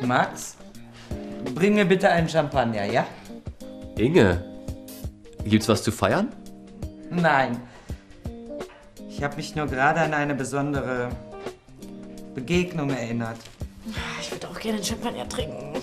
[0.00, 0.56] Max,
[1.54, 3.06] bring mir bitte einen Champagner, ja?
[3.96, 4.44] Inge,
[5.44, 6.28] gibt's was zu feiern?
[7.10, 7.60] Nein.
[9.08, 11.08] Ich habe mich nur gerade an eine besondere
[12.34, 13.38] Begegnung erinnert.
[14.20, 15.74] Ich würde auch gerne Champagner trinken.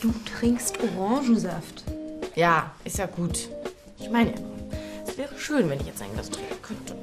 [0.00, 1.84] Du trinkst Orangensaft.
[2.34, 3.50] Ja, ist ja gut.
[3.98, 4.32] Ich meine,
[5.06, 6.94] es wäre schön, wenn ich jetzt ein Glas trinken könnte.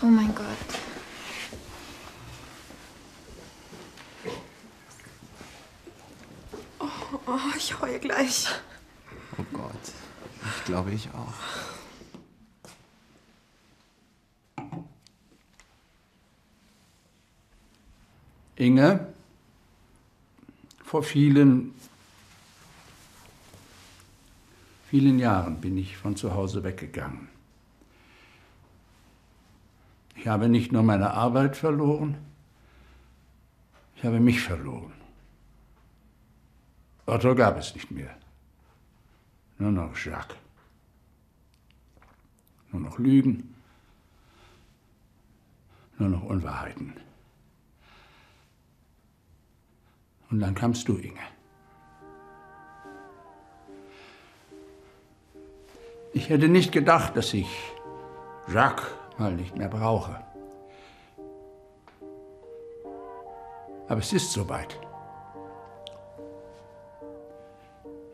[0.00, 0.46] Oh mein Gott.
[6.78, 6.86] Oh,
[7.26, 8.46] oh, ich heule gleich.
[9.36, 9.72] Oh Gott.
[10.56, 11.34] Ich glaube, ich auch.
[18.54, 19.06] Inge,
[20.84, 21.74] vor vielen,
[24.88, 27.37] vielen Jahren bin ich von zu Hause weggegangen.
[30.18, 32.18] Ich habe nicht nur meine Arbeit verloren,
[33.94, 34.92] ich habe mich verloren.
[37.06, 38.14] Otto gab es nicht mehr.
[39.58, 40.36] Nur noch Jacques.
[42.72, 43.54] Nur noch Lügen.
[45.98, 46.92] Nur noch Unwahrheiten.
[50.30, 51.18] Und dann kamst du, Inge.
[56.12, 57.48] Ich hätte nicht gedacht, dass ich
[58.52, 58.86] Jacques
[59.18, 60.20] mal nicht mehr brauche.
[63.88, 64.78] Aber es ist soweit.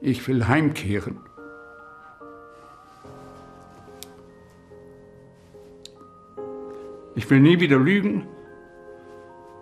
[0.00, 1.18] Ich will heimkehren.
[7.16, 8.26] Ich will nie wieder lügen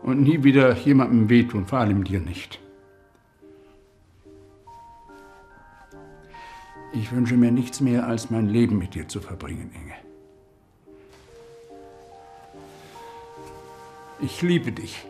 [0.02, 2.60] und nie wieder jemandem wehtun, vor allem dir nicht.
[6.94, 10.11] Ich wünsche mir nichts mehr, als mein Leben mit dir zu verbringen, Inge.
[14.22, 15.04] Ich liebe dich.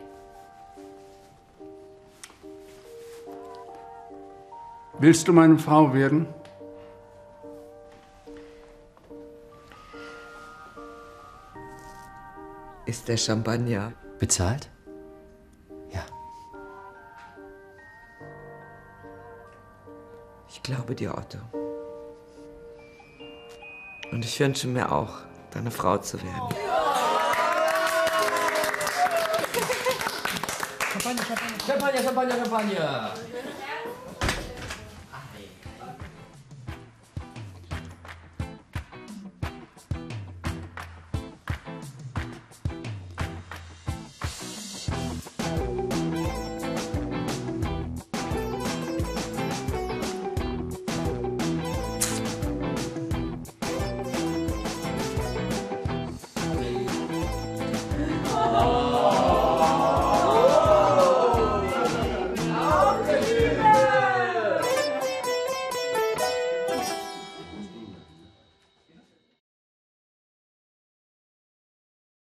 [4.99, 6.27] Willst du meine Frau werden?
[12.87, 14.73] Ist der Champagner Bezahlt?
[20.65, 21.39] Ich glaube dir, Otto.
[24.13, 25.15] Und ich wünsche mir auch,
[25.51, 26.55] deine Frau zu werden.
[30.93, 31.23] Champagner,
[31.67, 33.72] Champagner, Champagner, Champagner.